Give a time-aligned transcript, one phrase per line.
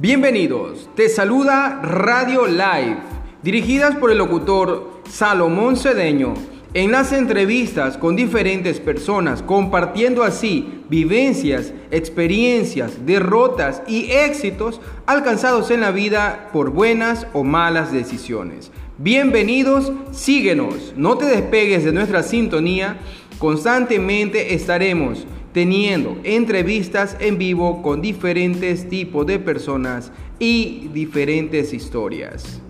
[0.00, 2.98] Bienvenidos, te saluda Radio Live,
[3.42, 6.34] dirigidas por el locutor Salomón Cedeño.
[6.72, 15.80] En las entrevistas con diferentes personas, compartiendo así vivencias, experiencias, derrotas y éxitos alcanzados en
[15.80, 18.70] la vida por buenas o malas decisiones.
[18.98, 22.98] Bienvenidos, síguenos, no te despegues de nuestra sintonía,
[23.40, 32.60] constantemente estaremos teniendo entrevistas en vivo con diferentes tipos de personas y diferentes historias.